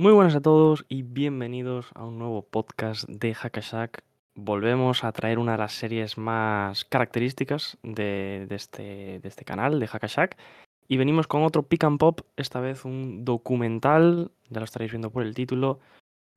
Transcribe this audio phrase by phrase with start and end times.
[0.00, 4.04] Muy buenas a todos y bienvenidos a un nuevo podcast de Hackashack.
[4.36, 10.38] Volvemos a traer una de las series más características de, este, este canal, de Hackashack.
[10.86, 15.10] Y venimos con otro pick and pop, esta vez un documental, ya lo estaréis viendo
[15.10, 15.80] por el título,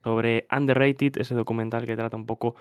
[0.04, 2.56] sobre Underrated, ese documental que trata un poco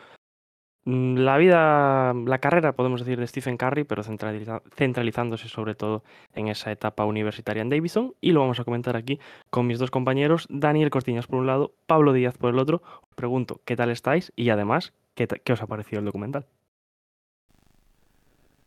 [0.85, 6.03] la vida, la carrera, podemos decir, de Stephen Curry, pero centralizándose sobre todo
[6.35, 8.15] en esa etapa universitaria en Davidson.
[8.21, 9.19] Y lo vamos a comentar aquí
[9.51, 12.83] con mis dos compañeros, Daniel Cortiñas por un lado, Pablo Díaz por el otro.
[13.03, 16.47] Os pregunto qué tal estáis y además, qué, qué os ha parecido el documental.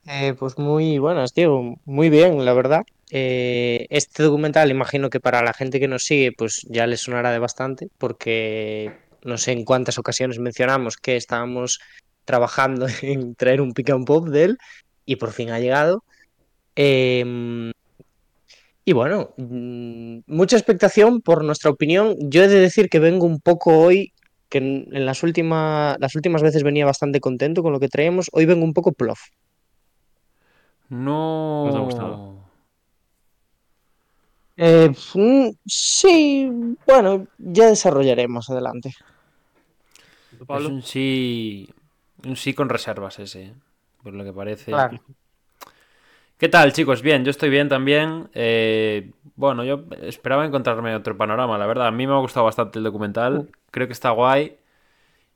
[0.05, 1.79] Eh, pues muy buenas, Diego.
[1.85, 2.83] Muy bien, la verdad.
[3.09, 7.31] Eh, este documental, imagino que para la gente que nos sigue, pues ya les sonará
[7.31, 8.91] de bastante, porque
[9.23, 11.79] no sé en cuántas ocasiones mencionamos que estábamos
[12.25, 14.57] trabajando en traer un pick and pop de él,
[15.05, 16.03] y por fin ha llegado.
[16.75, 17.71] Em,
[18.85, 22.15] y bueno, mm, mucha expectación por nuestra opinión.
[22.19, 24.13] Yo he de decir que vengo un poco hoy,
[24.49, 28.29] que en, en las últimas, las últimas veces venía bastante contento con lo que traemos.
[28.33, 29.19] Hoy vengo un poco plof.
[30.89, 31.65] No.
[31.65, 32.43] ¿No te ha gustado?
[34.57, 38.93] Eh, mm, sí, bueno, ya desarrollaremos adelante.
[40.31, 41.69] Es un sí.
[42.25, 43.53] Un sí con reservas ese, ¿eh?
[44.01, 44.71] por lo que parece.
[44.71, 44.99] Claro.
[46.37, 47.01] ¿Qué tal, chicos?
[47.01, 48.29] Bien, yo estoy bien también.
[48.33, 51.87] Eh, bueno, yo esperaba encontrarme otro panorama, la verdad.
[51.87, 53.49] A mí me ha gustado bastante el documental.
[53.71, 54.57] Creo que está guay.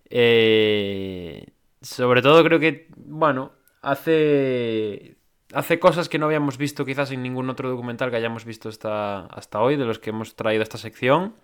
[0.10, 1.46] Eh,
[1.82, 3.52] sobre todo creo que, bueno,
[3.82, 5.16] hace,
[5.54, 9.28] hace cosas que no habíamos visto quizás en ningún otro documental que hayamos visto hasta,
[9.28, 11.36] hasta hoy, de los que hemos traído esta sección.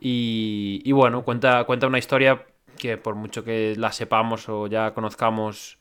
[0.00, 4.94] Y, y bueno, cuenta, cuenta una historia que por mucho que la sepamos o ya
[4.94, 5.78] conozcamos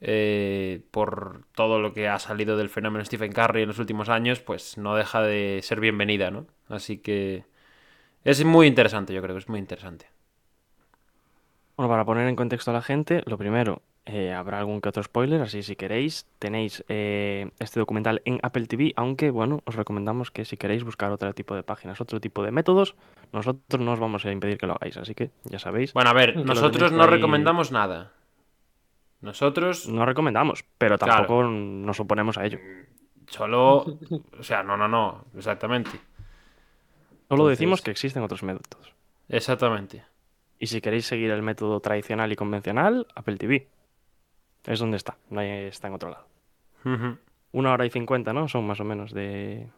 [0.00, 4.40] eh, por todo lo que ha salido del fenómeno Stephen Curry en los últimos años,
[4.40, 6.46] pues no deja de ser bienvenida, ¿no?
[6.68, 7.44] Así que
[8.24, 10.06] es muy interesante, yo creo que es muy interesante.
[11.76, 15.02] Bueno, para poner en contexto a la gente, lo primero, eh, habrá algún que otro
[15.02, 20.30] spoiler, así si queréis, tenéis eh, este documental en Apple TV, aunque bueno, os recomendamos
[20.30, 22.96] que si queréis buscar otro tipo de páginas, otro tipo de métodos,
[23.32, 25.92] nosotros no os vamos a impedir que lo hagáis, así que ya sabéis.
[25.92, 27.10] Bueno, a ver, nosotros no ahí.
[27.10, 28.12] recomendamos nada.
[29.20, 31.18] Nosotros No recomendamos, pero Claro.
[31.18, 32.58] tampoco nos oponemos a ello.
[33.28, 33.84] solo...
[34.38, 35.90] O sea, no, no, no, exactamente.
[35.90, 38.92] Solo Entonces- decimos que existen otros métodos.
[39.28, 40.02] Exactamente.
[40.58, 43.68] Y si queréis seguir el método tradicional y convencional, Apple TV.
[44.66, 46.26] Es donde está, no hay- está en otro lado.
[47.52, 48.48] Una hora y cincuenta, ¿no?
[48.48, 49.68] Son más o menos de,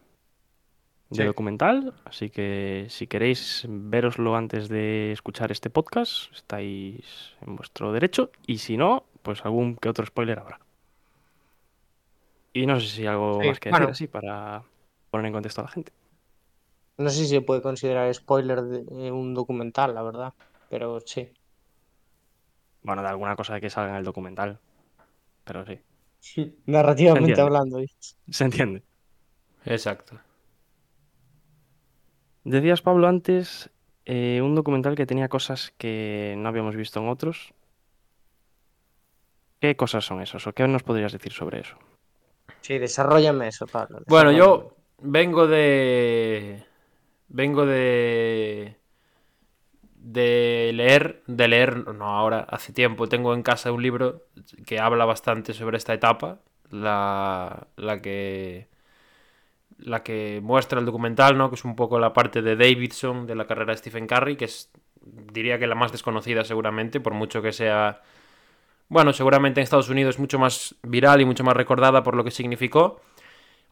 [1.10, 1.24] de Sí.
[1.24, 1.94] documental.
[2.04, 8.30] Así que si queréis veroslo antes de escuchar este podcast, estáis en vuestro derecho.
[8.46, 10.60] Y si no, pues algún que otro spoiler habrá.
[12.52, 13.86] Y no sé si hay algo Sí, más que bueno.
[13.88, 14.62] decir así para
[15.10, 15.92] poner en contexto a la gente.
[16.98, 20.32] No sé si se puede considerar spoiler de eh, un documental, la verdad,
[20.70, 21.28] pero sí.
[22.82, 24.60] Bueno, de alguna cosa que salga en el documental.
[25.44, 25.64] Pero
[26.20, 27.78] sí, Narrativamente hablando.
[28.30, 28.82] se entiende.
[29.64, 30.18] Exacto.
[32.44, 33.70] Decías, Pablo, antes
[34.04, 37.54] eh, un documental que tenía cosas que no habíamos visto en otros.
[39.60, 40.46] ¿Qué cosas son esas?
[40.46, 41.76] ¿O qué nos podrías decir sobre eso?
[42.60, 44.00] Sí, desarrollame eso, Pablo.
[44.06, 46.62] Bueno, yo vengo de.
[47.28, 48.76] Vengo de.
[50.04, 51.22] De leer.
[51.26, 53.08] De leer, no ahora, hace tiempo.
[53.08, 54.26] Tengo en casa un libro
[54.66, 56.40] que habla bastante sobre esta etapa.
[56.70, 58.68] La, la que.
[59.78, 61.48] La que muestra el documental, ¿no?
[61.48, 64.44] Que es un poco la parte de Davidson de la carrera de Stephen Curry, que
[64.44, 64.70] es.
[65.00, 68.02] Diría que la más desconocida seguramente, por mucho que sea.
[68.88, 72.30] Bueno, seguramente en Estados Unidos mucho más viral y mucho más recordada por lo que
[72.30, 73.00] significó.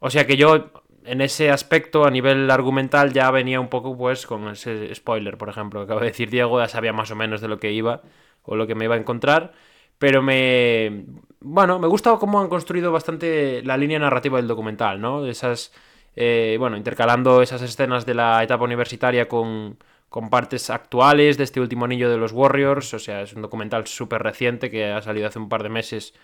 [0.01, 0.73] O sea que yo,
[1.05, 5.49] en ese aspecto, a nivel argumental, ya venía un poco, pues, con ese spoiler, por
[5.49, 8.03] ejemplo, que acaba de decir Diego, ya sabía más o menos de lo que iba
[8.43, 9.53] o lo que me iba a encontrar.
[9.99, 11.05] Pero me.
[11.41, 15.27] Bueno, me gusta cómo han construido bastante la línea narrativa del documental, ¿no?
[15.27, 15.73] Esas.
[16.17, 19.79] eh, bueno, intercalando esas escenas de la etapa universitaria con,
[20.09, 22.95] con partes actuales de este último anillo de los Warriors.
[22.95, 26.15] O sea, es un documental súper reciente que ha salido hace un par de meses.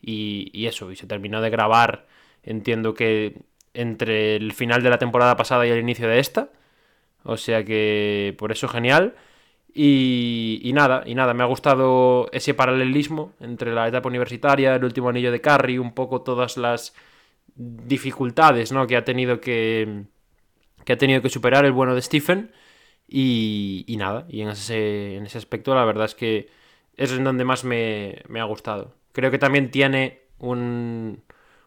[0.00, 2.06] Y, y eso, y se terminó de grabar,
[2.42, 3.42] entiendo que
[3.74, 6.50] entre el final de la temporada pasada y el inicio de esta.
[7.24, 9.14] O sea que por eso genial.
[9.74, 14.84] Y, y, nada, y nada, me ha gustado ese paralelismo entre la etapa universitaria, el
[14.84, 16.94] último anillo de Carry, un poco todas las
[17.56, 18.86] dificultades ¿no?
[18.86, 20.04] que ha tenido que,
[20.84, 22.52] que ha tenido que superar el bueno de Stephen.
[23.08, 26.48] Y, y nada, y en ese, en ese aspecto la verdad es que
[26.96, 28.94] es en donde más me, me ha gustado.
[29.12, 31.22] Creo que también tiene un,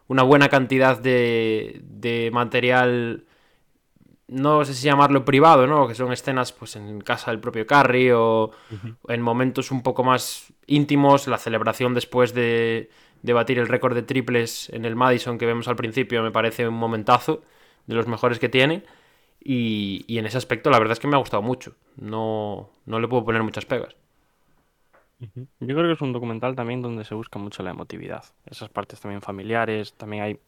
[0.08, 3.24] una buena cantidad de, de material
[4.28, 5.88] no sé si llamarlo privado, ¿no?
[5.88, 8.50] Que son escenas pues en casa del propio Carrie o
[9.08, 12.90] en momentos un poco más íntimos, la celebración después de,
[13.22, 16.68] de batir el récord de triples en el Madison que vemos al principio me parece
[16.68, 17.42] un momentazo
[17.86, 18.84] de los mejores que tiene
[19.42, 23.00] y, y en ese aspecto la verdad es que me ha gustado mucho, no, no
[23.00, 23.96] le puedo poner muchas pegas.
[25.20, 29.00] Yo creo que es un documental también donde se busca mucho la emotividad, esas partes
[29.00, 30.38] también familiares, también hay...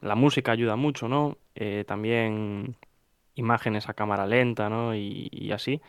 [0.00, 1.38] La música ayuda mucho, ¿no?
[1.54, 2.76] Eh, también
[3.34, 4.94] imágenes a cámara lenta, ¿no?
[4.94, 5.80] Y, y, así.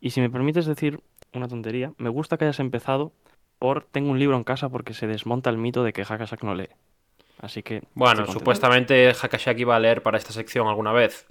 [0.00, 1.00] Y si me permites decir
[1.32, 3.12] una tontería, me gusta que hayas empezado
[3.58, 6.54] por tengo un libro en casa porque se desmonta el mito de que Hakashak no
[6.54, 6.68] lee.
[7.40, 7.82] Así que...
[7.94, 11.26] Bueno, supuestamente Hakashak iba a leer para esta sección alguna vez.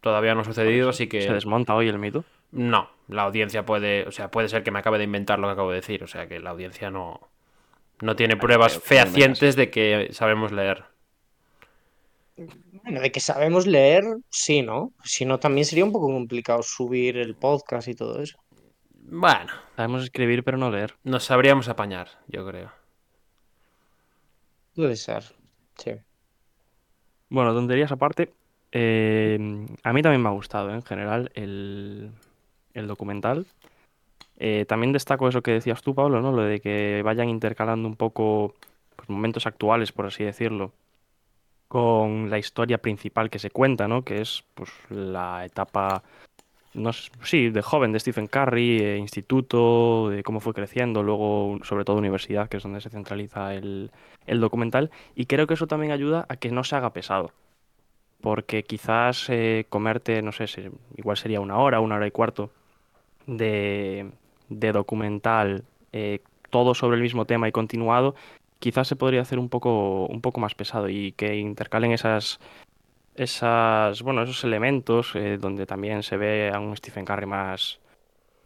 [0.00, 1.22] Todavía no ha sucedido, así que...
[1.22, 2.24] ¿Se desmonta hoy el mito?
[2.52, 4.06] No, la audiencia puede...
[4.06, 6.02] O sea, puede ser que me acabe de inventar lo que acabo de decir.
[6.02, 7.20] O sea, que la audiencia no...
[8.00, 10.84] No tiene pruebas fehacientes de que sabemos leer.
[12.82, 14.92] Bueno, de que sabemos leer, sí, ¿no?
[15.02, 18.38] Si no, también sería un poco complicado subir el podcast y todo eso.
[18.92, 19.52] Bueno.
[19.76, 20.94] Sabemos escribir, pero no leer.
[21.04, 22.70] Nos sabríamos apañar, yo creo.
[24.74, 25.24] Puede ser,
[25.78, 25.92] sí.
[27.30, 28.32] Bueno, tonterías aparte.
[28.72, 29.38] Eh,
[29.82, 30.74] a mí también me ha gustado, ¿eh?
[30.74, 32.10] en general, el,
[32.76, 33.46] el documental.
[34.38, 36.32] Eh, también destaco eso que decías tú, Pablo, ¿no?
[36.32, 38.54] Lo de que vayan intercalando un poco
[38.94, 40.72] pues, momentos actuales, por así decirlo,
[41.68, 44.02] con la historia principal que se cuenta, ¿no?
[44.04, 46.02] Que es pues la etapa,
[46.74, 51.58] no sé, sí, de joven de Stephen Curry, eh, instituto, de cómo fue creciendo, luego
[51.64, 53.90] sobre todo universidad, que es donde se centraliza el,
[54.26, 54.90] documental.
[55.14, 57.32] Y creo que eso también ayuda a que no se haga pesado.
[58.20, 60.46] Porque quizás eh, comerte, no sé,
[60.96, 62.50] igual sería una hora, una hora y cuarto
[63.26, 64.10] de,
[64.48, 66.20] documental, eh,
[66.50, 68.14] todo sobre el mismo tema y continuado,
[68.58, 72.40] quizás se podría hacer un poco, un poco más pesado y que intercalen esas,
[73.14, 77.80] esas, bueno, esos elementos eh, donde también se ve a un Stephen Curry más,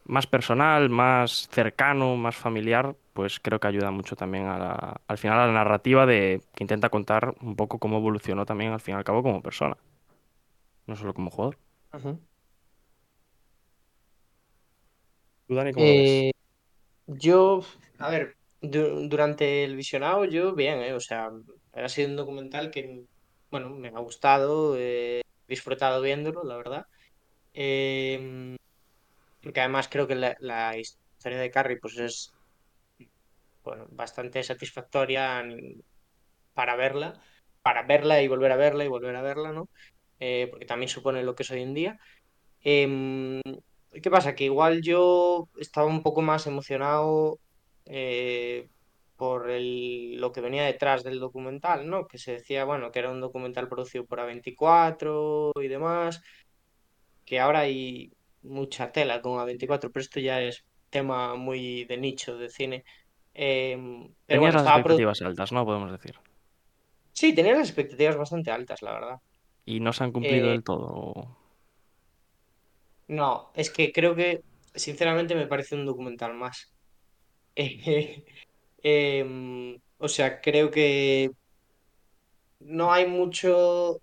[0.05, 5.19] más personal, más cercano, más familiar, pues creo que ayuda mucho también a la, al
[5.19, 8.94] final a la narrativa de que intenta contar un poco cómo evolucionó también al fin
[8.94, 9.77] y al cabo como persona,
[10.87, 11.59] no solo como jugador.
[15.50, 16.31] ¿Tú, Dani, cómo eh,
[17.08, 17.64] Yo,
[17.99, 20.93] a ver, durante el visionado yo bien, ¿eh?
[20.93, 21.29] o sea,
[21.73, 23.02] ha sido un documental que,
[23.50, 26.87] bueno, me ha gustado, eh, disfrutado viéndolo, la verdad.
[27.52, 28.56] Eh,
[29.43, 32.32] porque además creo que la, historia de Carrie pues es
[33.88, 35.44] bastante satisfactoria
[36.55, 37.20] para verla,
[37.62, 39.69] para verla y volver a verla y volver a verla, ¿no?
[40.20, 41.99] Eh, porque también supone lo que es hoy en día.
[42.62, 43.41] Em,
[43.93, 44.35] ¿Qué pasa?
[44.35, 47.39] Que igual yo estaba un poco más emocionado
[47.87, 48.69] eh,
[49.17, 52.06] por el, lo que venía detrás del documental, ¿no?
[52.06, 56.23] Que se decía, bueno, que era un documental producido por A24 y demás,
[57.25, 62.37] que ahora hay mucha tela con A24, pero esto ya es tema muy de nicho
[62.37, 62.85] de cine.
[63.35, 63.77] Eh,
[64.27, 65.65] pero Tenías bueno, las expectativas altas, ¿no?
[65.65, 66.17] Podemos decir.
[67.13, 69.17] Sí, tenía las expectativas bastante altas, la verdad.
[69.67, 71.37] ¿Y no se han cumplido Eh, del todo?
[73.19, 74.43] No, es que creo que,
[74.74, 76.72] sinceramente, me parece un documental más.
[78.82, 81.31] Em, o sea, creo que
[82.60, 84.00] no hay mucho,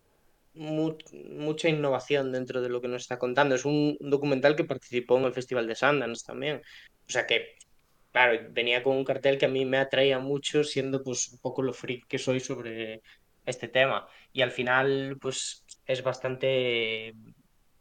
[0.54, 0.98] mu-
[1.32, 3.56] mucha innovación dentro de lo que nos está contando.
[3.56, 6.58] Es un documental que participó en el Festival de Sundance también.
[7.08, 7.56] O sea que,
[8.12, 11.62] claro, venía con un cartel que a mí me atraía mucho, siendo pues un poco
[11.64, 13.02] lo freak que soy sobre
[13.46, 14.08] este tema.
[14.34, 17.14] Y al final, pues es bastante,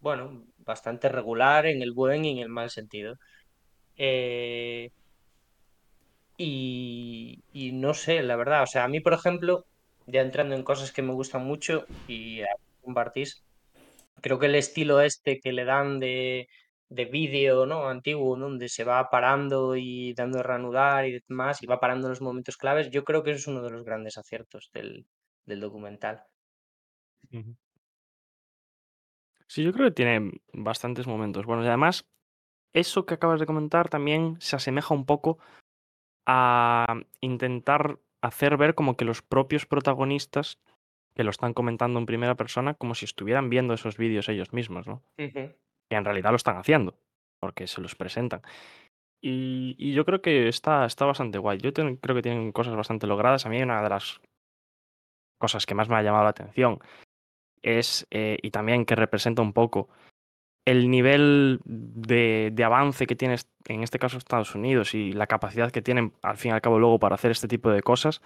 [0.01, 3.17] bueno, bastante regular en el buen y en el mal sentido.
[3.97, 4.91] Eh,
[6.39, 9.67] y, no sé, la verdad, o sea, a mí, por ejemplo,
[10.07, 12.43] ya entrando en cosas que me gustan mucho y
[12.83, 13.43] compartís,
[14.23, 16.49] creo que el estilo este que le dan de,
[16.89, 17.89] de vídeo, ¿no?
[17.89, 22.11] Antiguo, donde se va parando y dando a reanudar y demás, y va parando en
[22.11, 25.07] los momentos claves, yo creo que eso es uno de los grandes aciertos del,
[25.47, 26.23] del documental.
[27.33, 27.57] Ujú.
[29.49, 31.47] Sí, yo creo que tiene bastantes momentos.
[31.47, 32.07] Bueno, y además,
[32.75, 35.39] eso que acabas de comentar también se asemeja un poco
[36.27, 40.59] a intentar hacer ver como que los propios protagonistas
[41.15, 44.87] que lo están comentando en primera persona como si estuvieran viendo esos vídeos ellos mismos,
[44.87, 45.03] ¿no?
[45.89, 46.99] Que en realidad lo están haciendo,
[47.41, 48.43] porque se los presentan.
[49.23, 51.59] Y, y yo creo que está, está bastante guay.
[51.59, 53.47] Yo ten- creo que tienen cosas bastante logradas.
[53.47, 54.21] A mí una de las
[55.39, 56.81] cosas que más me ha llamado la atención
[57.67, 59.89] es, eh, y también que representa un poco,
[60.65, 65.71] el nivel de, de avance que tiene, en este caso Estados Unidos, y la capacidad
[65.71, 68.21] que tienen, al fin y al cabo, luego para hacer este tipo de cosas,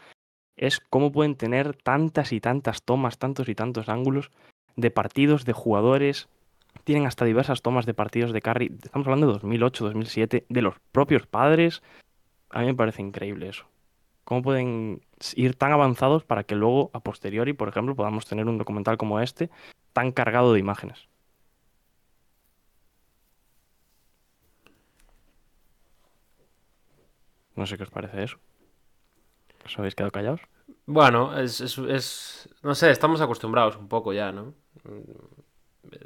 [0.56, 4.30] es cómo pueden tener tantas y tantas tomas, tantos y tantos ángulos
[4.76, 6.28] de partidos, de jugadores.
[6.84, 8.78] Tienen hasta diversas tomas de partidos de carry.
[8.82, 11.82] Estamos hablando de 2008, 2007, de los propios padres.
[12.50, 13.69] A mí me parece increíble eso.
[14.30, 15.02] Cómo pueden
[15.36, 19.20] ir tan avanzados para que luego, a posteriori, por ejemplo, podamos tener un documental como
[19.20, 19.50] este
[19.92, 21.08] tan cargado de imágenes.
[27.60, 28.38] No sé qué os parece eso.
[29.66, 30.42] ¿Os habéis quedado callados?
[30.86, 34.54] Bueno, es, es, es- No sé, estamos acostumbrados un poco ya, ¿no?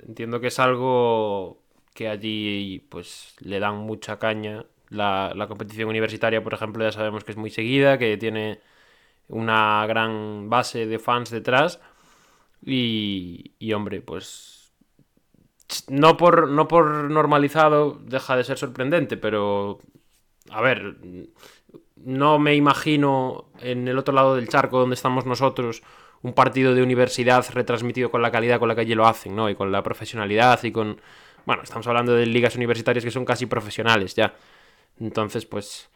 [0.07, 1.63] Entiendo que es algo
[1.95, 4.65] que allí pues le dan mucha caña.
[4.91, 8.61] La, la competición universitaria, por ejemplo, ya sabemos que es muy seguida, que tiene
[9.29, 11.81] una gran base de fans detrás.
[12.67, 14.73] Y, hombre, pues
[15.89, 19.81] no por, no por normalizado deja de ser sorprendente, pero
[20.51, 20.97] a ver,
[21.97, 25.83] no me imagino en el otro lado del charco donde estamos nosotros
[26.23, 29.51] un partido de universidad retransmitido con la calidad con la que allí lo hacen, ¿no?
[29.51, 31.01] Y con la profesionalidad y con...
[31.45, 34.35] Bueno, estamos hablando de ligas universitarias que son casi profesionales ya.
[35.01, 35.91] Entonces, pues...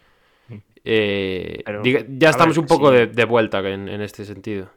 [0.85, 2.93] eh, Pero, diga- ya estamos ver, un poco sí.
[2.93, 4.71] de, de vuelta en, en este sentido.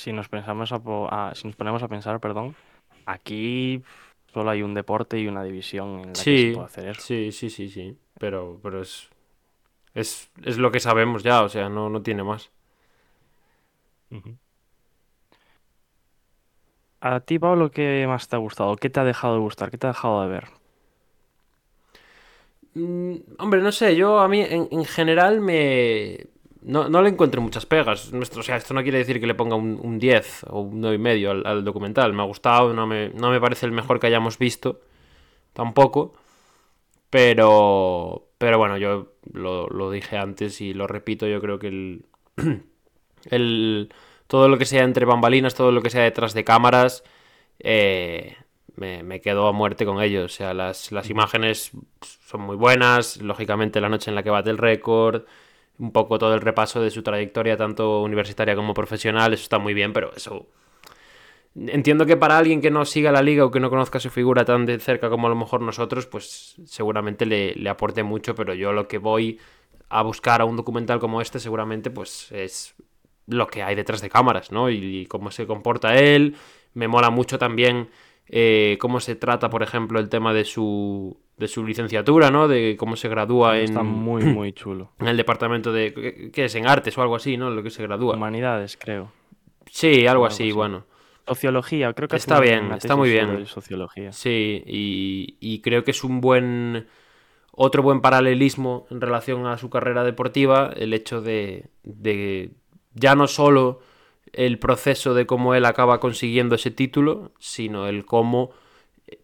[0.00, 2.48] Si nos pensamos a po- a- si nos ponemos a pensar, perdón,
[3.06, 3.82] aquí
[4.32, 7.04] solo hay un deporte y una división en la que se puede hacer eso.
[7.06, 7.98] sí, sí, sí, sí.
[8.18, 9.08] Pero, pero es,
[9.94, 12.52] es, es lo que sabemos ya, o sea, no, no tiene más.
[17.00, 18.76] A ti, Pablo, ¿qué más te ha gustado?
[18.76, 19.70] ¿Qué te ha dejado de gustar?
[19.70, 20.48] ¿Qué te ha dejado de ver?
[22.76, 26.26] Mm, hombre, no sé, yo a mí en, en general me...
[26.60, 28.12] No, no le encuentro muchas pegas.
[28.12, 31.30] O sea, esto no quiere decir que le ponga un, un 10 o un 9,5
[31.30, 32.12] al, al documental.
[32.12, 34.80] Me ha gustado, no me, no me parece el mejor que hayamos visto.
[35.52, 36.12] Tampoco.
[37.10, 38.24] Pero...
[38.38, 42.06] Pero bueno, yo lo, lo dije antes y lo repito, yo creo que el...
[43.30, 43.90] el
[44.26, 47.04] todo lo que sea entre bambalinas, todo lo que sea detrás de cámaras,
[47.60, 48.36] eh,
[48.76, 50.24] me, quedo a muerte con ello.
[50.24, 51.72] O sea, las, las imágenes
[52.26, 55.24] son muy buenas, lógicamente la noche en la que bate el récord,
[55.78, 59.74] un poco todo el repaso de su trayectoria, tanto universitaria como profesional, eso está muy
[59.74, 60.46] bien, pero eso...
[61.58, 64.44] Entiendo que para alguien que no siga la liga o que no conozca su figura
[64.44, 68.52] tan de cerca como a lo mejor nosotros, pues seguramente le, le aporte mucho, pero
[68.52, 69.40] yo lo que voy
[69.88, 72.74] a buscar a un documental como este seguramente pues es
[73.26, 74.70] lo que hay detrás de cámaras, ¿no?
[74.70, 76.36] Y cómo se comporta él.
[76.74, 77.88] Me mola mucho también
[78.28, 82.48] eh, cómo se trata, por ejemplo, el tema de su, de su licenciatura, ¿no?
[82.48, 84.92] De cómo se gradúa en, Está muy, muy chulo.
[84.98, 86.30] en el departamento de...
[86.32, 86.54] ¿qué, es?
[86.54, 87.50] En artes o algo así, ¿no?
[87.50, 88.16] Lo que se gradúa.
[88.16, 89.12] Humanidades, creo.
[89.70, 90.52] Sí, algo algo así, así.
[90.52, 90.84] bueno.
[91.26, 93.46] Sociología, creo que Está bien, una está muy bien.
[93.46, 94.12] Sociología.
[94.12, 96.86] Sí, y, y creo que es un buen...
[97.58, 102.50] Otro buen paralelismo en relación a su carrera deportiva, el hecho de, de
[102.92, 103.80] ya no solo
[104.36, 108.50] el proceso de cómo él acaba consiguiendo ese título, sino el cómo
[109.06, 109.20] eh,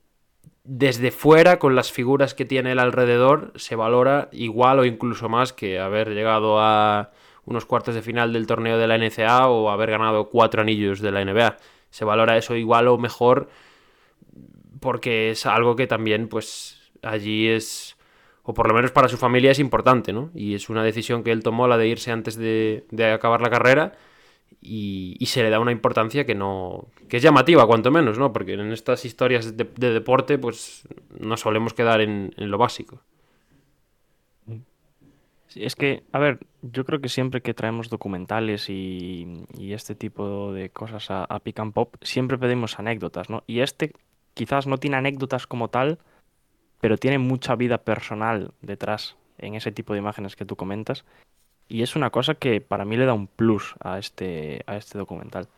[0.64, 5.52] desde fuera, con las figuras que tiene él alrededor, se valora igual o incluso más
[5.52, 7.10] que haber llegado a
[7.44, 11.12] unos cuartos de final del torneo de la NCA o haber ganado cuatro anillos de
[11.12, 11.56] la NBA.
[11.90, 13.48] Se valora eso igual o mejor
[14.82, 17.96] porque es algo que también, pues, allí es,
[18.42, 20.30] o por lo menos para su familia es importante, ¿no?
[20.34, 23.48] Y es una decisión que él tomó, la de irse antes de, de acabar la
[23.48, 23.92] carrera,
[24.62, 28.32] y, se le da una importancia que no, que es llamativa, cuanto menos, ¿no?
[28.32, 30.86] Porque en estas historias de, de deporte, pues,
[31.18, 33.00] nos solemos quedar en, lo básico.
[35.56, 40.52] Es que, a ver, yo creo que siempre que traemos documentales y, y este tipo
[40.52, 43.42] de cosas a, a Pick and Pop, siempre pedimos anécdotas, ¿no?
[43.46, 43.92] Y este
[44.32, 45.98] quizás no tiene anécdotas como tal,
[46.80, 51.04] pero tiene mucha vida personal detrás en ese tipo de imágenes que tú comentas.
[51.68, 54.98] Y es una cosa que para mí le da un plus a este, a este
[54.98, 55.48] documental.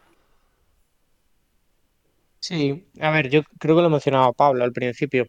[2.41, 5.27] Sí, a ver, yo creo que lo mencionaba Pablo al principio.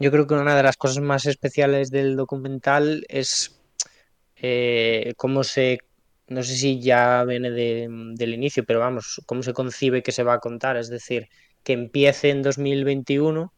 [0.00, 3.60] Yo creo que una de las cosas más especiales del documental es
[4.36, 5.78] eh, cómo se,
[6.28, 10.24] no sé si ya viene de- del inicio, pero vamos, cómo se concibe que se
[10.24, 10.76] va a contar.
[10.78, 11.28] Es decir,
[11.64, 13.52] que empiece en 2021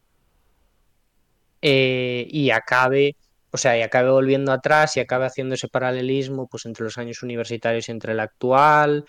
[1.63, 3.17] eh, y acabe,
[3.57, 7.23] o sea, y acabe volviendo atrás y acabe haciendo ese paralelismo pues entre los años
[7.23, 9.07] universitarios y entre el actual,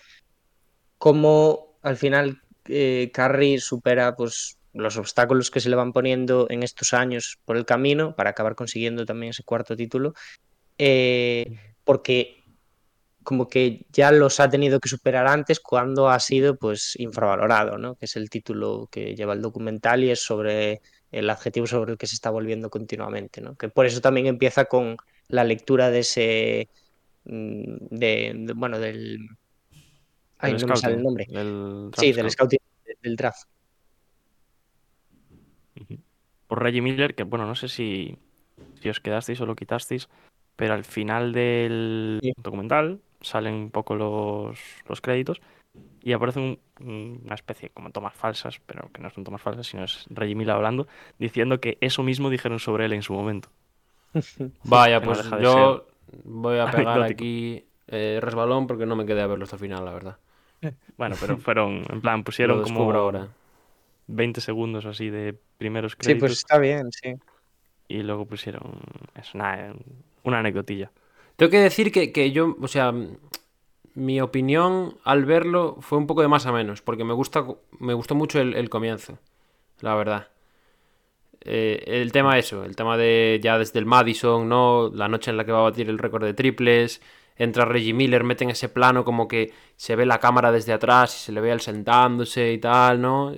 [0.96, 6.62] cómo al final eh, Carrie supera pues los obstáculos que se le van poniendo en
[6.62, 10.14] estos años por el camino para acabar consiguiendo también ese cuarto título,
[10.78, 12.42] eh, porque
[13.22, 17.96] como que ya los ha tenido que superar antes cuando ha sido pues infravalorado, ¿no?
[17.96, 21.98] Que es el título que lleva el documental y es sobre el adjetivo sobre el
[21.98, 23.56] que se está volviendo continuamente, ¿no?
[23.56, 24.96] Que por eso también empieza con
[25.28, 26.68] la lectura de ese
[27.24, 29.18] mm, de, de- bueno, del
[30.38, 31.26] ay, no me sale el nombre.
[31.28, 32.52] del Sí, del scout.
[32.52, 32.58] scouting
[33.02, 33.48] del draft.
[36.46, 38.16] Por Reggie Miller, que bueno, no sé si,
[38.80, 40.08] si os quedasteis o lo quitasteis,
[40.56, 42.32] pero al final del Sí.
[42.36, 45.40] documental salen un poco los, los créditos
[46.02, 46.58] y aparece un-
[47.24, 50.54] una especie como tomas falsas, pero que no son tomas falsas, sino es Reggie Miller
[50.54, 50.86] hablando,
[51.18, 53.48] diciendo que eso mismo dijeron sobre él en su momento.
[54.64, 55.86] Vaya, no pues de yo
[56.24, 57.22] voy a pegar anecdótico.
[57.22, 60.18] aquí eh, resbalón porque no me quedé a verlo hasta el final, la verdad.
[60.96, 63.28] Bueno, pero fueron, en plan, pusieron como ahora.
[64.06, 67.14] 20 segundos así de primeros Sí, créditos pues está bien, sí.
[67.88, 68.80] y luego pusieron
[69.14, 69.74] eso, nada,
[70.22, 70.90] una anecdotilla.
[71.36, 72.92] Tengo que decir que, que yo, o sea,
[73.98, 77.44] mi opinión al verlo fue un poco de más a menos, porque me gusta,
[77.78, 79.18] me gustó mucho el, comienzo,
[79.80, 80.28] la verdad.
[81.40, 84.90] Eh, el tema eso, el tema de ya desde el Madison, ¿no?
[84.94, 87.00] La noche en la que va a batir el récord de triples,
[87.36, 91.24] entra Reggie Miller, meten ese plano como que se ve la cámara desde atrás y
[91.26, 93.32] se le ve a él sentándose y tal, ¿no?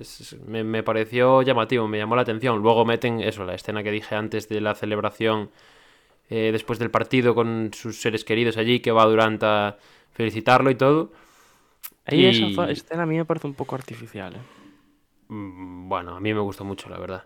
[0.47, 2.61] Me, me pareció llamativo, me llamó la atención.
[2.61, 5.49] Luego meten eso, la escena que dije antes de la celebración
[6.33, 9.77] eh, después del partido con sus seres queridos allí, que va Durant a
[10.13, 11.11] felicitarlo y todo.
[12.07, 14.35] Y- fa- escena a mí me parece un poco artificial.
[14.35, 14.39] ¿eh?
[15.29, 17.23] Mm, Bueno, a mí me gustó mucho, la verdad.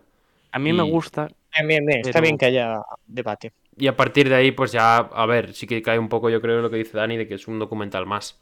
[0.52, 1.98] A mí me Y- gusta, Bien, bien, bien.
[2.00, 3.52] Está Pero- bien que haya debate.
[3.78, 6.40] Y a partir de ahí, pues ya, a ver, sí que cae un poco, yo
[6.42, 8.38] creo, lo que dice Dani, de que es un documental más.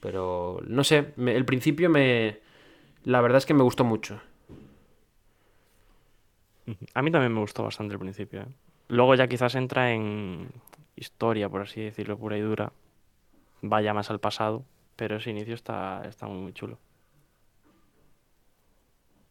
[0.00, 2.38] Pero, no sé, me- el principio me...
[3.04, 4.20] La verdad es que me gustó mucho.
[6.94, 8.42] a mí también me gustó bastante el principio.
[8.42, 8.46] ¿eh?
[8.88, 10.48] Luego ya quizás entra en
[10.96, 12.72] historia, por así decirlo, pura y dura.
[13.62, 14.64] Vaya más al pasado,
[14.96, 16.78] pero ese inicio está, muy chulo.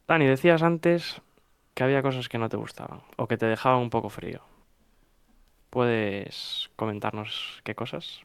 [0.08, 1.22] Dani, decías antes
[1.74, 4.42] que había cosas que no te gustaban o que te dejaban un poco frío.
[5.70, 8.22] ¿Puedes comentarnos qué cosas?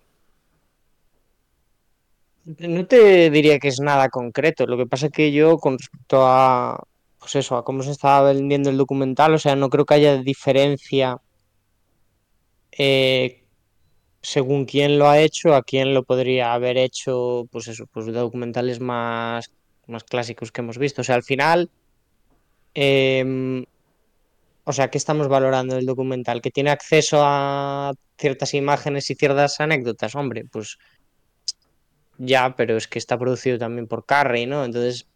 [2.45, 4.67] No te diría que es nada concreto.
[4.67, 6.85] Lo que pasa es que yo, con respecto a,
[7.19, 10.17] pues eso, a cómo se estaba vendiendo el documental, o sea, no creo que haya
[10.17, 11.21] diferencia
[12.73, 13.42] eh,
[14.23, 18.81] según quién lo ha hecho, a quién lo podría haber hecho, pues eso, pues documentales
[18.81, 19.51] más,
[19.87, 21.03] más clásicos que hemos visto.
[21.03, 21.71] O sea, al final,
[22.75, 23.65] em,
[24.65, 26.41] o sea, ¿qué estamos valorando del documental?
[26.41, 30.15] ¿Que tiene acceso a ciertas imágenes y ciertas anécdotas?
[30.15, 30.79] Hombre, pues
[32.19, 34.65] ya, pero es que está producido también por Carrey, ¿no?
[34.65, 35.09] Entonces,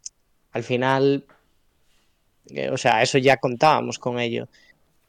[0.52, 1.26] al final,
[2.50, 4.48] eh, o sea, eso ya contábamos con ello.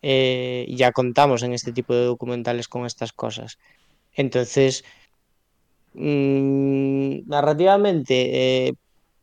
[0.03, 3.57] Eh, ya contamos en este tipo de documentales con estas cosas.
[4.17, 4.83] Entonces,
[5.93, 8.73] mm, narrativamente, eh,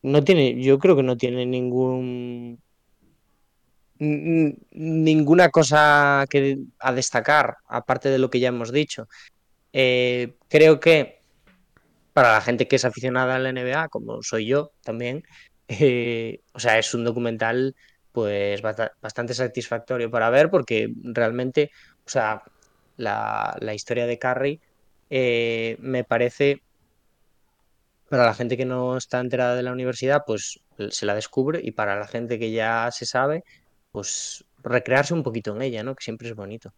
[0.02, 2.59] no tiene, yo creo que no tiene ningún
[3.98, 9.09] ninguna cosa que a destacar, aparte de lo que ya hemos dicho.
[9.72, 11.20] Eh, creo que
[12.12, 15.24] para la gente que es aficionada a la NBA, como soy yo también,
[15.68, 17.74] eh, o sea, es un documental
[18.12, 21.70] pues bastante satisfactorio para ver porque realmente,
[22.07, 22.42] o sea,
[22.96, 24.61] la, la historia de Curry
[25.16, 26.61] eh, me parece,
[28.09, 30.59] para la gente que no está enterada de la universidad, pues
[30.90, 33.44] se la descubre y para la gente que ya se sabe,
[33.92, 35.94] pues recrearse un poquito en ella, ¿no?
[35.94, 36.72] Que siempre es bonito.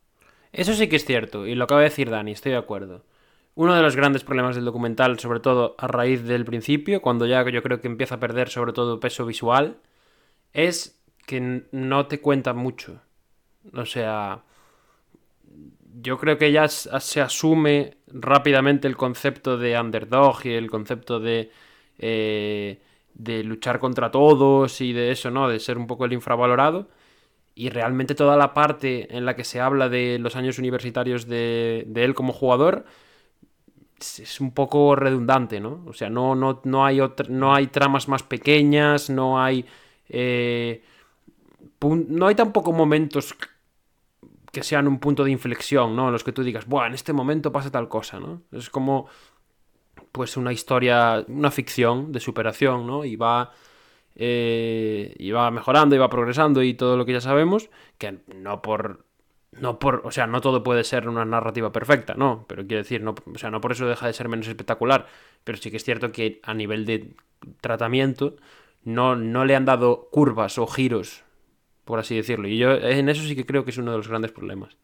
[0.53, 3.07] Eso sí que es cierto, y lo acaba de decir Dani, estoy de acuerdo.
[3.55, 7.43] Uno de los grandes problemas del documental, sobre todo a raíz del principio, cuando ya
[7.49, 9.79] yo creo que empieza a perder sobre todo peso visual,
[10.53, 13.01] es que no te cuenta mucho.
[13.73, 14.43] O sea,
[16.03, 21.51] yo creo que ya se asume rápidamente el concepto de underdog y el concepto de,
[21.99, 22.81] eh,
[23.15, 25.49] de luchar contra todos y de eso, ¿no?
[25.49, 26.89] De ser un poco el infravalorado.
[27.55, 31.87] Y realmente toda la parte en la que se habla de los años universitarios de,
[31.97, 32.87] él como jugador
[34.01, 35.83] es, un poco redundante, ¿no?
[35.87, 39.65] O sea, no, no, no, hay, otra- no hay tramas más pequeñas, no hay...
[40.09, 40.83] eh,
[41.81, 43.35] no hay tampoco momentos
[44.57, 46.07] que sean un punto de inflexión, ¿no?
[46.07, 48.41] En los que tú digas, Buah, en este momento pasa tal cosa, ¿no?
[48.53, 49.07] Es como,
[50.13, 53.05] pues, una historia, una ficción de superación, ¿no?
[53.05, 53.53] Y va,
[54.15, 58.63] eh, y va mejorando, y va progresando, y todo lo que ya sabemos, que no
[58.63, 59.05] por,
[59.53, 62.47] no por, o sea, no todo puede ser una narrativa perfecta, ¿no?
[62.49, 65.07] Pero quiero decir, no, o sea, no por eso deja de ser menos espectacular,
[65.45, 67.15] pero sí que es cierto que a nivel de
[67.61, 68.37] tratamiento,
[68.85, 71.26] no, no le han dado curvas o giros,
[71.87, 72.49] por así decirlo.
[72.49, 74.77] Y yo en eso sí que creo que es uno de los grandes problemas.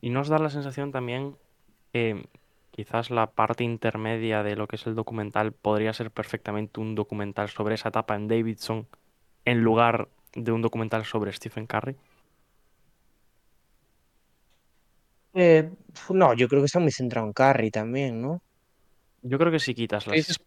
[0.00, 1.36] Y nos da la sensación también
[1.92, 2.26] que
[2.72, 7.48] quizás la parte intermedia de lo que es el documental podría ser perfectamente un documental
[7.48, 8.86] sobre esa etapa en Davidson
[9.44, 11.96] en lugar de un documental sobre Stephen Curry.
[15.34, 15.70] Eh,
[16.10, 18.42] no, yo creo que está muy centrado en Curry también, ¿no?
[19.22, 20.40] Yo creo que si quitas las es-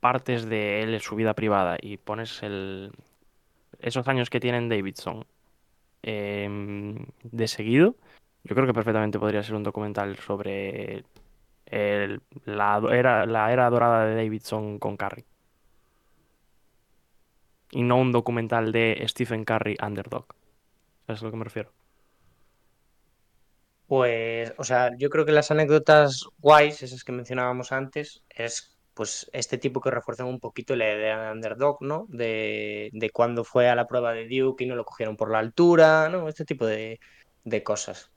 [0.00, 2.92] partes de él en su vida privada y pones el,
[3.82, 5.26] esos años que tiene en Davidson
[6.02, 7.96] em, de seguido,
[8.44, 11.04] yo creo que perfectamente podría ser un documental sobre
[11.66, 15.24] el- la, era, la era dorada de Davidson con Curry.
[17.72, 20.26] Y no un documental de Stephen Curry Underdog.
[21.06, 21.72] ¿Sabes a lo que me refiero?
[23.86, 29.30] Pues, o sea, yo creo que las anécdotas guays, esas que mencionábamos antes, es pues
[29.32, 32.04] este tipo que refuerzan un poquito la idea de underdog, ¿no?
[32.10, 35.38] De, de cuando fue a la prueba de Duke y no lo cogieron por la
[35.38, 36.28] altura, ¿no?
[36.28, 37.00] Este tipo de,
[37.44, 38.10] de cosas.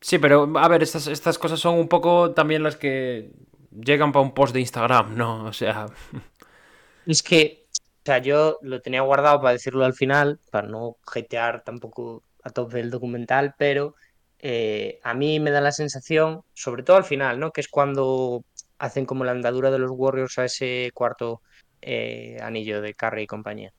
[0.00, 3.30] Sí, pero a ver, estas, estas cosas son un poco también las que
[3.70, 5.44] llegan para un post de Instagram, ¿no?
[5.44, 5.84] O sea,
[7.04, 11.62] Es que, o sea, yo lo tenía guardado para decirlo al final, para no hatear
[11.62, 13.96] tampoco a tope el documental, pero
[14.42, 17.52] eh, a mí me da la sensación, sobre todo al final, ¿no?
[17.52, 18.44] Que es cuando
[18.80, 21.42] hacen como la andadura de los Warriors a ese cuarto
[21.82, 23.72] eh, anillo de Curry y compañía.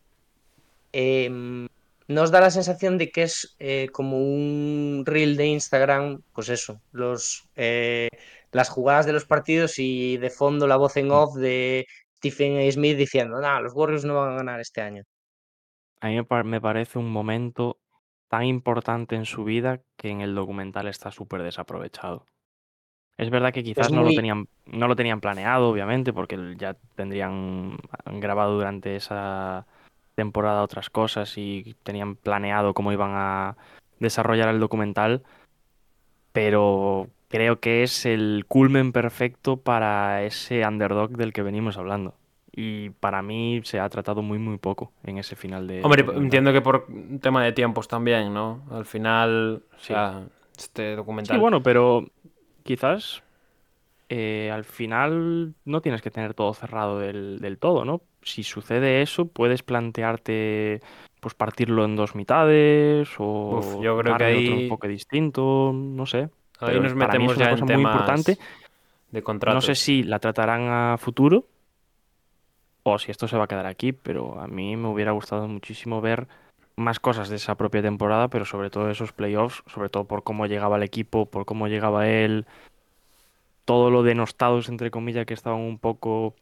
[0.94, 1.68] Em,
[2.08, 6.82] nos da la sensación de que es eh, como un reel de Instagram, pues eso,
[6.92, 8.10] los, eh,
[8.52, 11.88] las jugadas de los partidos y de fondo la voz en off de
[12.18, 12.72] Stephen A.
[12.72, 15.04] Smith diciendo, nada, los Warriors no van a ganar este año.
[16.00, 17.80] A mí me parece un momento
[18.28, 22.26] tan importante en su vida que en el documental está súper desaprovechado.
[23.18, 27.78] Es verdad que quizás no, lo tenían, no lo tenían planeado, obviamente, porque ya tendrían
[28.06, 29.66] grabado durante esa
[30.16, 33.56] temporada otras cosas y tenían planeado cómo iban a
[34.00, 35.24] desarrollar el documental,
[36.32, 42.16] pero creo que es el culmen perfecto para ese underdog del que venimos hablando.
[42.54, 45.82] Y para mí se ha tratado muy, muy poco en ese final de.
[45.84, 46.86] hombre, entiendo que por
[47.22, 48.64] tema de tiempos también, ¿no?
[48.70, 50.24] Al final, o sea,
[50.58, 51.38] este documental...
[51.38, 52.08] Sí, bueno, pero
[52.64, 53.24] quizás
[54.10, 58.02] eh, al final no tienes que tener todo cerrado del, del todo, ¿no?
[58.22, 60.82] Si sucede eso, puedes plantearte
[61.20, 65.72] pues partirlo en dos mitades o Uf, yo creo que darle otro ahí- enfoque distinto,
[65.74, 66.30] no sé.
[66.60, 68.38] Ahí pero nos metemos ya en muy importante.
[69.12, 69.56] de contratos.
[69.56, 71.46] No sé si la tratarán a futuro
[72.84, 76.02] o si esto se va a quedar aquí, pero a mí me hubiera gustado muchísimo
[76.02, 76.28] ver
[76.76, 80.46] más cosas de esa propia temporada, pero sobre todo esos playoffs, sobre todo por cómo
[80.48, 82.46] llegaba el equipo, por cómo llegaba él,
[83.66, 86.36] todo lo denostados, entre comillas, que estaban un poco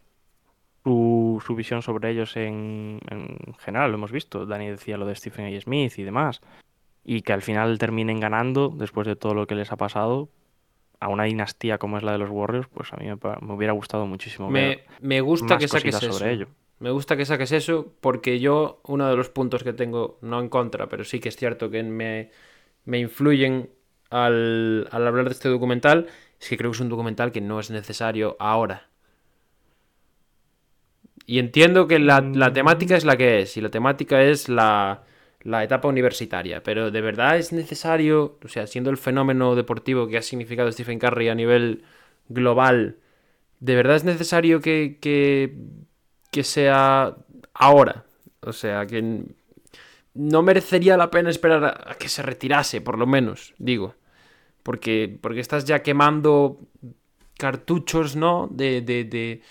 [0.83, 4.45] su, su visión sobre ellos en, en general, lo hemos visto.
[4.45, 5.61] Dani decía lo de Stephen A.
[5.61, 6.41] Smith y demás,
[7.03, 10.29] y que al final terminen ganando después de todo lo que les ha pasado.
[11.01, 13.71] A una dinastía como es la de los Warriors, pues a mí me, me hubiera
[13.71, 16.11] gustado muchísimo ver Me, me gusta más que saques eso.
[16.11, 16.47] sobre ello.
[16.79, 20.49] Me gusta que saques eso porque yo, uno de los puntos que tengo, no en
[20.49, 22.31] contra, pero sí que es cierto que me,
[22.85, 23.69] me influyen
[24.09, 26.07] al, al hablar de este documental,
[26.39, 28.89] es que creo que es un documental que no es necesario ahora.
[31.25, 35.03] Y entiendo que la, la temática es la que es, y la temática es la,
[35.41, 40.17] la etapa universitaria, pero de verdad es necesario, o sea, siendo el fenómeno deportivo que
[40.17, 41.83] ha significado Stephen Curry a nivel
[42.29, 42.97] global,
[43.59, 45.55] de verdad es necesario que, que,
[46.31, 47.15] que sea
[47.53, 48.05] ahora.
[48.41, 49.23] O sea, que
[50.13, 53.95] no merecería la pena esperar a, a que se retirase, por lo menos, digo.
[54.63, 56.59] Porque, porque estás ya quemando
[57.37, 58.47] cartuchos, ¿no?
[58.51, 59.41] De, de, de,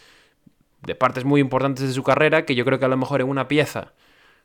[0.82, 3.28] de partes muy importantes de su carrera, que yo creo que a lo mejor en
[3.28, 3.94] una pieza,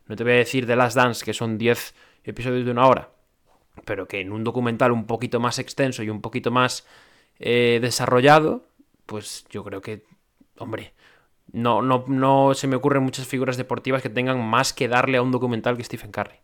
[0.07, 1.93] no te voy a decir de Last Dance, que son 10
[2.23, 3.11] episodios de una hora,
[3.85, 6.87] pero que en un documental un poquito más extenso y un poquito más
[7.39, 8.65] eh, desarrollado,
[9.05, 10.05] pues yo creo que,
[10.57, 10.93] hombre,
[11.51, 15.21] no, no, no se me ocurren muchas figuras deportivas que tengan más que darle a
[15.21, 16.39] un documental que Stephen Curry.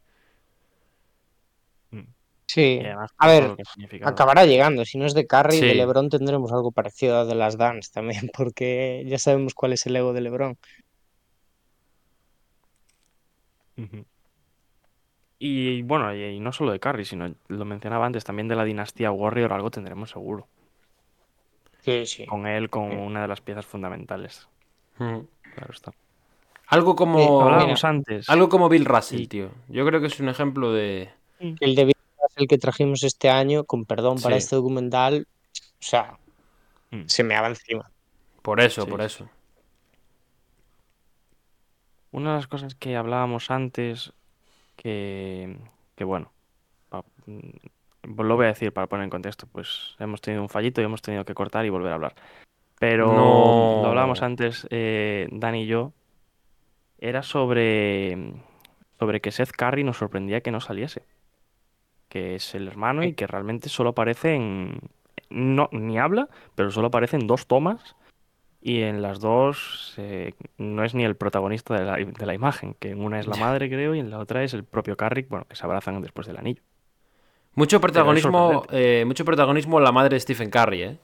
[2.47, 3.55] Sí, Y además a ver,
[4.03, 4.83] acabará llegando.
[4.83, 5.75] Si no es de Curry, de Sí.
[5.75, 9.95] LeBron tendremos algo parecido a de las Dance también, porque ya sabemos cuál es el
[9.95, 10.57] ego de LeBron.
[15.37, 18.63] Y bueno, y, y no solo de Curry, sino lo mencionaba antes, también de la
[18.65, 20.47] dinastía Warrior, algo tendremos seguro.
[21.79, 22.25] Sí, sí.
[22.25, 22.95] Con él como Sí.
[22.97, 24.47] una de las piezas fundamentales.
[24.99, 25.19] Mm.
[25.55, 25.91] Claro está.
[26.67, 27.19] Algo como.
[27.19, 28.29] Eh, Hablábamos antes.
[28.29, 29.49] Algo como Bill Russell, tío.
[29.69, 31.09] Yo creo que es un ejemplo de.
[31.39, 34.43] El de Bill Russell que trajimos este año, con perdón para Sí.
[34.43, 36.17] este documental, o sea,
[36.91, 37.03] Mm.
[37.07, 37.89] se me va encima.
[38.41, 39.27] Por eso, Sí, por eso.
[42.11, 44.13] Una de las cosas que hablábamos antes,
[44.75, 45.57] que,
[45.95, 46.31] que bueno,
[46.89, 47.39] pa- mm,
[48.17, 51.01] lo voy a decir para poner en contexto, pues hemos tenido un fallito y hemos
[51.01, 52.15] tenido que cortar y volver a hablar.
[52.79, 53.81] Pero No.
[53.83, 55.91] lo hablábamos antes, eh, Dani y yo,
[56.97, 58.33] era sobre,
[58.97, 61.03] sobre que Seth Curry nos sorprendía que no saliese.
[62.07, 64.79] Que es el hermano y que realmente solo aparece en...
[65.29, 67.95] No, ni habla, pero solo aparece en dos tomas
[68.61, 72.73] y en las dos eh, no es ni el protagonista de la, de la imagen,
[72.79, 75.29] que en una es la madre, creo, y en la otra es el propio Carrick,
[75.29, 76.63] bueno, que se abrazan después del anillo.
[77.53, 80.97] Mucho protagonismo, eh, mucho protagonismo la madre de Stephen Curry, ¿eh?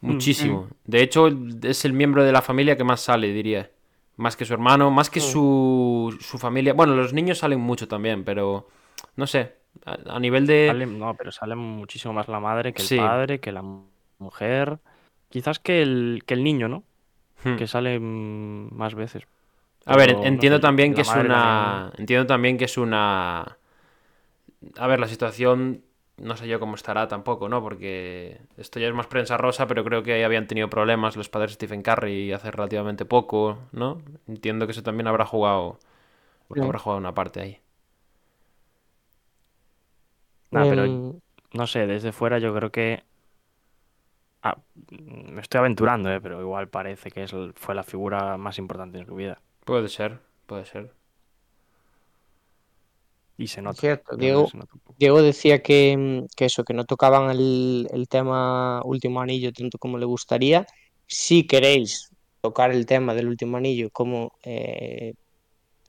[0.00, 0.68] Muchísimo.
[0.84, 1.28] De hecho,
[1.62, 3.70] es el miembro de la familia que más sale, diría.
[4.16, 6.72] Más que su hermano, más que su, su familia.
[6.74, 8.68] Bueno, los niños salen mucho también, pero
[9.16, 9.54] no sé.
[9.84, 10.66] A, a nivel de...
[10.68, 12.96] Sale- no, pero sale muchísimo más la madre que el Sí.
[12.98, 13.84] padre, que la mu-
[14.18, 14.78] mujer.
[15.30, 16.82] Quizás que el, que el niño, ¿no?
[17.44, 17.56] Hmm.
[17.56, 19.22] Que sale mm, más veces.
[19.86, 21.22] A ver, Pero, no entiendo sé, también que es una.
[21.22, 21.92] también.
[22.00, 23.56] Entiendo también que es una.
[24.76, 25.82] A ver, la situación.
[26.20, 27.62] No sé yo cómo estará tampoco, ¿no?
[27.62, 31.28] Porque esto ya es más prensa rosa, pero creo que ahí habían tenido problemas los
[31.30, 34.02] padres de Stephen Curry hace relativamente poco, ¿no?
[34.28, 35.78] Entiendo que eso también habrá jugado.
[36.54, 36.60] Sí.
[36.60, 37.60] Habrá jugado una parte ahí.
[40.52, 41.20] Nah, pero Em,
[41.54, 43.04] no sé, desde fuera yo creo que.
[44.42, 44.56] Ah,
[44.90, 46.20] me estoy aventurando, ¿eh?
[46.20, 49.40] Pero igual parece que es, el- fue la figura más importante en su vida.
[49.64, 50.92] Puede ser, puede ser.
[53.40, 53.80] Y se nota.
[53.80, 54.94] Cierto, Diego- se nota un poco.
[54.98, 59.78] Diego decía que, mm, que eso, que no tocaban el, el tema último anillo tanto
[59.78, 60.66] como le gustaría.
[61.06, 62.10] Si queréis
[62.42, 65.14] tocar el tema del último anillo como eh,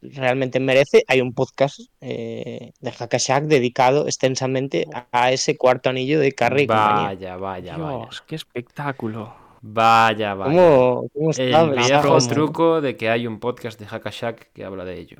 [0.01, 6.19] realmente merece, hay un podcast eh, de Hackashack dedicado extensamente a, a ese cuarto anillo
[6.19, 7.07] de Carrie y compañía.
[7.07, 7.97] Vaya, vaya, vaya.
[8.05, 9.33] Dios, qué espectáculo.
[9.61, 10.51] Vaya, vaya.
[10.55, 11.87] ¿Cómo, cómo El sabes?
[11.87, 15.17] viejo truco de que hay un podcast de Hackashack que habla de ello.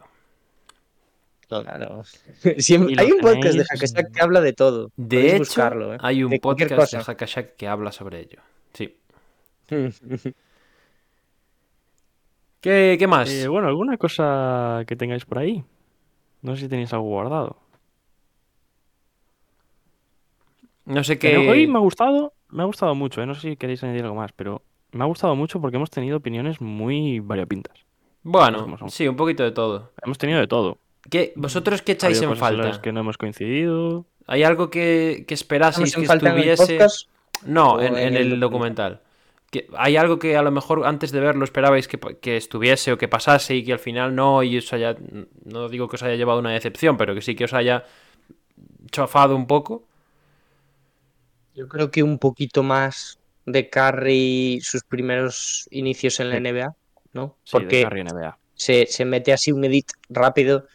[1.59, 2.03] Claro.
[2.57, 4.91] Siempre- hay un podcast de Hackashack que habla de todo.
[4.95, 5.97] De Podéis hecho, buscarlo, ¿eh?
[6.01, 7.03] hay un De podcast de.
[7.03, 8.39] Hackashack que habla sobre ello.
[8.73, 8.95] Sí.
[12.61, 13.29] ¿Qué, qué más?
[13.29, 15.63] Eh, bueno, ¿alguna cosa que tengáis por ahí?
[16.41, 17.57] No sé si tenéis algo guardado.
[20.85, 21.77] no sé Pero hoy me qué.
[21.77, 23.25] ha gustado, me ha gustado mucho, ¿eh?
[23.25, 24.61] No sé si queréis añadir algo más, pero
[24.91, 27.85] me ha gustado mucho porque hemos tenido opiniones muy variopintas.
[28.23, 29.91] Bueno, sí, un poquito de todo.
[30.03, 30.77] Hemos tenido de todo.
[31.09, 32.81] ¿Qué, ¿Vosotros qué echáis en en las falta?
[32.81, 34.05] que no hemos coincidido.
[34.27, 36.77] ¿Hay algo que, que esperaseis ¿Estamos en que falta en el estuviese?
[36.77, 37.07] podcast?
[37.45, 39.01] No, en, en en el el documental.
[39.49, 42.97] Que- ¿Hay algo que a lo mejor antes de verlo esperabais que, que estuviese o
[42.97, 44.95] que pasase y que al final no, y os haya,
[45.45, 47.83] no digo que os haya llevado una decepción, pero que sí que os haya
[48.91, 49.87] chafado un poco?
[51.53, 56.39] Yo creo que un poquito más de Curry sus primeros inicios en la.
[56.39, 56.75] NBA,
[57.13, 57.37] ¿no?
[57.43, 58.37] Sí, de Porque Carry NBA.
[58.53, 60.67] se, se mete así un edit rápido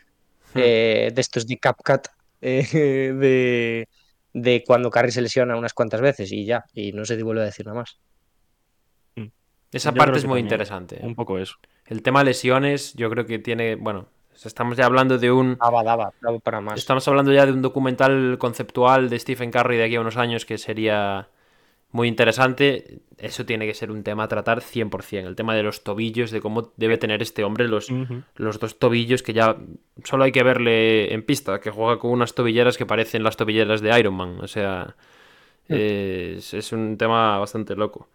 [0.56, 0.62] Hmm.
[0.62, 2.08] eh, de estos de CapCut
[2.40, 3.88] eh, de,
[4.32, 7.46] de cuando Curry se lesiona unas cuantas veces y ya, y no se vuelve a
[7.46, 7.98] decir nada más.
[9.72, 11.00] Esa Yo parte es muy interesante.
[11.02, 11.56] Un poco eso.
[11.86, 15.58] El tema lesiones, yo creo que tiene, bueno, estamos ya hablando de un...
[15.58, 16.78] Daba, daba, daba para más.
[16.78, 20.46] Estamos hablando ya de un documental conceptual de Stephen Curry de aquí a unos años
[20.46, 21.28] que sería
[21.96, 23.00] muy interesante.
[23.18, 25.26] Eso tiene que ser un tema a tratar 100%.
[25.26, 27.88] El tema de los tobillos, de cómo debe tener este hombre los,
[28.36, 29.56] los dos tobillos que ya
[30.04, 33.80] solo hay que verle en pista, que juega con unas tobilleras que parecen las tobilleras
[33.80, 34.38] de Iron Man.
[34.40, 34.94] O sea,
[35.68, 38.08] es, es un tema bastante loco.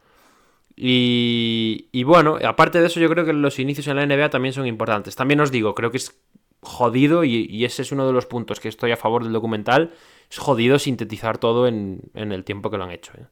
[0.75, 4.53] Y, y bueno, aparte de eso, yo creo que los inicios en la NBA también
[4.53, 5.15] son importantes.
[5.15, 6.17] También os digo, creo que es
[6.61, 9.91] jodido, y, y ese es uno de los puntos que estoy a favor del documental,
[10.29, 13.11] es jodido sintetizar todo en, en el tiempo que lo han hecho.
[13.17, 13.25] ¿eh?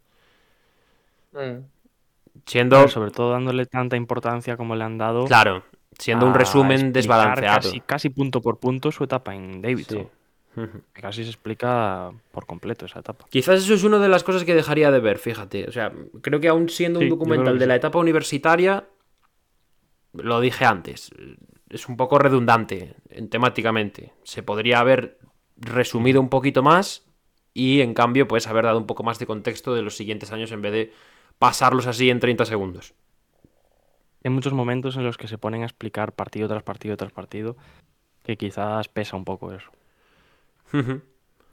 [1.31, 1.65] Mm.
[2.45, 5.25] Siendo, Pero sobre todo dándole tanta importancia como le han dado.
[5.25, 5.63] claro,
[5.97, 7.57] siendo un a resumen desbalanceado.
[7.61, 9.99] Casi, casi punto por punto su etapa en Davidson.
[10.55, 10.61] Sí.
[10.61, 10.81] Ujú.
[10.93, 13.25] Que Casi se explica por completo esa etapa.
[13.29, 15.67] Quizás eso es una de las cosas que dejaría de ver, fíjate.
[15.67, 18.85] O sea, creo que aún siendo Sí, un documental de la etapa universitaria,
[20.13, 21.11] lo dije antes,
[21.69, 24.11] es un poco redundante en temáticamente.
[24.23, 25.19] Se podría haber
[25.57, 27.05] resumido un poquito más
[27.53, 30.51] y en cambio pues haber dado un poco más de contexto de los siguientes años
[30.51, 30.93] en vez de
[31.39, 32.93] pasarlos así en 30 segundos.
[34.23, 37.55] Hay muchos momentos en los que se ponen a explicar partido tras partido tras partido
[38.23, 39.71] que quizás pesa un poco eso.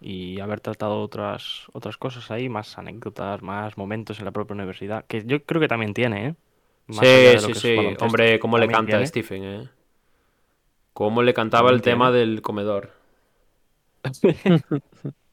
[0.00, 5.06] Y haber tratado otras, otras cosas ahí, más anécdotas, más momentos en la propia universidad,
[5.06, 6.34] que yo creo que también tiene, ¿eh?
[6.88, 7.76] Más Sí, sí, sí.
[8.00, 9.06] Hombre, cómo le canta a tiene.
[9.06, 9.68] Stephen, ¿eh?
[10.92, 12.90] Cómo le cantaba el tema del comedor.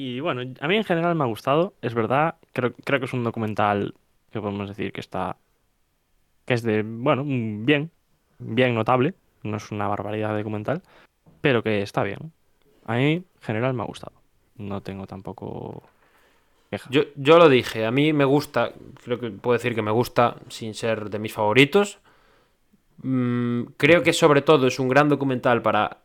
[0.00, 3.12] Y bueno, a mí en general me ha gustado, es verdad, creo, creo que es
[3.12, 3.94] un documental
[4.30, 5.38] que podemos decir que está,
[6.44, 7.90] que es de, bueno, bien,
[8.38, 10.82] bien notable, no es una barbaridad de documental,
[11.40, 12.30] pero que está bien.
[12.84, 14.12] A mí, en general, me ha gustado.
[14.56, 15.82] No tengo tampoco.
[16.90, 20.36] Yo, yo lo dije, a mí me gusta, creo que puedo decir que me gusta
[20.46, 21.98] sin ser de mis favoritos.
[23.02, 26.02] Mm, creo que sobre todo es un gran documental para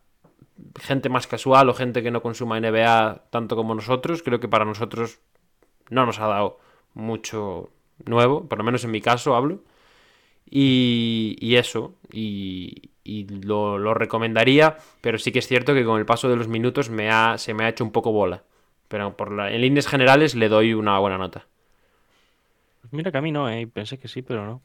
[0.79, 4.23] gente más casual o gente que no consuma NBA tanto como nosotros.
[4.23, 5.19] Creo que para nosotros
[5.89, 6.59] no nos ha dado
[6.95, 7.71] mucho
[8.05, 9.61] nuevo, por lo menos en mi caso hablo.
[10.49, 15.99] Y, y eso, y, y lo, lo recomendaría, pero sí que es cierto que con
[15.99, 18.43] el paso de los minutos me ha, se me ha hecho un poco bola.
[18.87, 21.47] Pero por la- en líneas generales le doy una buena nota.
[22.81, 23.67] Pues Mira que a mí no, ¿eh?
[23.67, 24.61] Pensé que sí, pero no.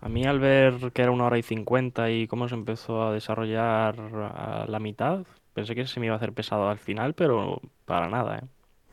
[0.00, 3.12] A mí al ver que era una hora y cincuenta y cómo se empezó a
[3.12, 3.98] desarrollar
[4.34, 8.08] a la mitad, pensé que se me iba a hacer pesado al final, pero para
[8.08, 8.42] nada, ¿eh?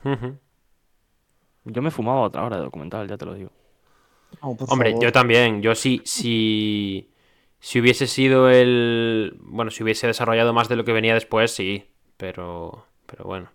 [0.05, 0.37] Ujú.
[1.65, 3.51] Yo me fumaba otra hora de documental, ya te lo digo.
[4.41, 5.03] Oh, Hombre, favor.
[5.03, 5.61] yo también.
[5.61, 7.09] Yo sí, si,
[7.59, 9.37] si hubiese sido el.
[9.41, 11.85] Bueno, si hubiese desarrollado más de lo que venía después, sí.
[12.17, 12.85] Pero.
[13.05, 13.49] Pero bueno.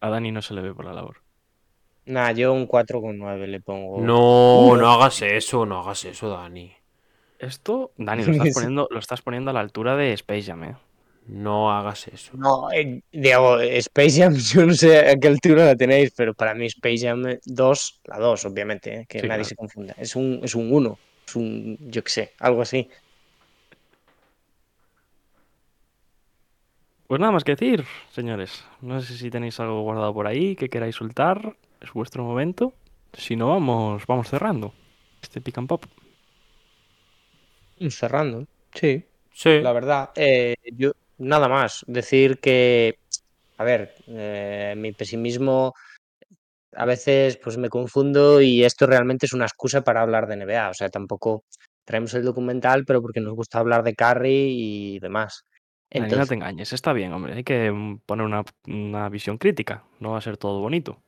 [0.00, 1.23] A Dani no se le ve por la labor.
[2.06, 4.02] Nah, yo un 4,9 le pongo.
[4.02, 6.72] No, no hagas eso, no hagas eso, Dani.
[7.38, 10.76] Esto, Dani, lo estás poniendo, lo estás poniendo a la altura de Space Jam, ¿eh?
[11.26, 12.36] No hagas eso.
[12.36, 16.54] No, eh, Diego, Space Jam, yo no sé a qué altura la tenéis, pero para
[16.54, 19.44] mí Space Jam 2, la 2, obviamente, eh, que Sí, nadie claro.
[19.44, 19.94] se confunda.
[19.98, 22.88] Es un, es un 1, es un, yo qué sé, algo así.
[27.06, 28.64] Pues nada más que decir, señores.
[28.80, 31.54] No sé si tenéis algo guardado por ahí que queráis soltar.
[31.84, 32.72] Es vuestro momento.
[33.12, 34.72] Si no, vamos, vamos cerrando.
[35.22, 35.84] Este pick and pop.
[37.90, 39.04] Cerrando, sí.
[39.34, 39.60] Sí.
[39.60, 41.84] La verdad, eh, yo nada más.
[41.86, 42.98] Decir que,
[43.58, 45.74] a ver, eh, mi pesimismo
[46.72, 50.70] a veces pues me confundo y esto realmente es una excusa para hablar de NBA.
[50.70, 51.44] O sea, tampoco
[51.84, 55.44] traemos el documental, pero porque nos gusta hablar de Curry y demás.
[55.90, 57.34] Dani, no Entonces, te engañes, está bien, hombre.
[57.34, 57.70] Hay que
[58.06, 59.84] poner una, una visión crítica.
[60.00, 61.03] No va a ser todo bonito.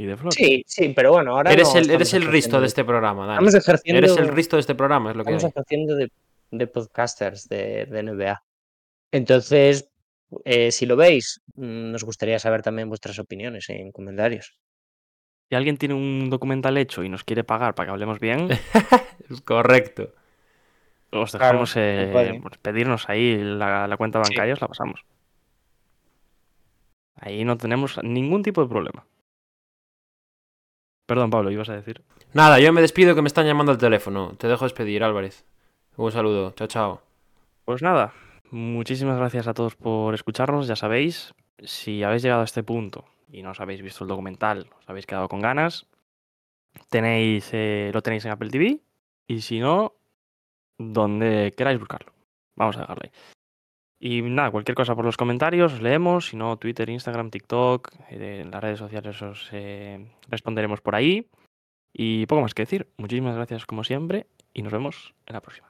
[0.00, 0.32] Y de flor.
[0.32, 3.46] sí, sí, pero bueno, ahora Eres no el, eres el risto de este programa, Dani.
[3.46, 5.50] Estamos ejerciendo, Eres el risto de este programa, es lo que estamos hay.
[5.50, 6.10] ejerciendo de,
[6.52, 8.42] de podcasters de, de NBA.
[9.12, 9.90] Entonces,
[10.46, 14.56] eh, si lo veis, mm, nos gustaría saber también vuestras opiniones en comentarios.
[15.50, 18.48] Si alguien tiene un documental hecho y nos quiere pagar para que hablemos bien,
[19.30, 20.14] Es correcto.
[21.12, 22.40] os dejamos eh, puede.
[22.40, 24.30] pues, pedirnos ahí la, la cuenta Sí.
[24.32, 25.02] bancaria, os la pasamos.
[27.16, 29.04] Ahí no tenemos ningún tipo de problema.
[31.10, 32.02] Perdón, Pablo, ibas a decir.
[32.34, 34.36] Nada, yo me despido que me están llamando al teléfono.
[34.38, 35.44] Te dejo despedir, Álvarez.
[35.96, 36.52] Un saludo.
[36.52, 37.02] Chao, chao.
[37.64, 38.12] Pues nada,
[38.52, 40.68] muchísimas gracias a todos por escucharnos.
[40.68, 44.68] Ya sabéis, si habéis llegado a este punto y no os habéis visto el documental,
[44.78, 45.88] os habéis quedado con ganas,
[46.90, 48.78] tenéis, eh, lo tenéis en Apple TV
[49.26, 49.94] y si no,
[50.78, 52.12] donde queráis buscarlo.
[52.54, 53.10] Vamos a dejarlo ahí.
[54.02, 58.40] Y nada, cualquier cosa por los comentarios, os leemos, si no, Twitter, Instagram, TikTok, eh,
[58.42, 61.28] en las redes sociales os eh, responderemos por ahí.
[61.92, 62.88] Y poco más que decir.
[62.96, 65.69] Muchísimas gracias como siempre y nos vemos en la próxima.